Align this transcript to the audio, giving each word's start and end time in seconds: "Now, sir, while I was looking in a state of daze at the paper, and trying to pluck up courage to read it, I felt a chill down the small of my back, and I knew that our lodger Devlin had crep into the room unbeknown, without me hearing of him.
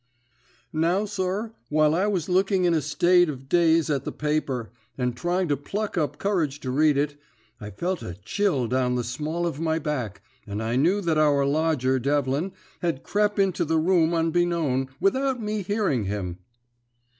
"Now, 0.73 1.05
sir, 1.05 1.53
while 1.69 1.93
I 1.93 2.07
was 2.07 2.27
looking 2.27 2.65
in 2.65 2.73
a 2.73 2.81
state 2.81 3.29
of 3.29 3.47
daze 3.47 3.87
at 3.87 4.03
the 4.03 4.11
paper, 4.11 4.71
and 4.97 5.15
trying 5.15 5.47
to 5.49 5.55
pluck 5.55 5.95
up 5.95 6.17
courage 6.17 6.59
to 6.61 6.71
read 6.71 6.97
it, 6.97 7.21
I 7.59 7.69
felt 7.69 8.01
a 8.01 8.15
chill 8.15 8.67
down 8.67 8.95
the 8.95 9.03
small 9.03 9.45
of 9.45 9.59
my 9.59 9.77
back, 9.77 10.23
and 10.47 10.63
I 10.63 10.75
knew 10.75 11.01
that 11.01 11.19
our 11.19 11.45
lodger 11.45 11.99
Devlin 11.99 12.51
had 12.79 13.03
crep 13.03 13.37
into 13.37 13.63
the 13.63 13.77
room 13.77 14.11
unbeknown, 14.15 14.89
without 14.99 15.39
me 15.39 15.61
hearing 15.61 16.01
of 16.01 16.07
him. 16.07 16.39